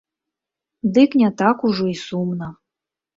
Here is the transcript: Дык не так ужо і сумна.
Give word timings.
Дык 0.95 1.11
не 1.21 1.29
так 1.41 1.57
ужо 1.69 1.85
і 1.91 1.93
сумна. 2.05 2.49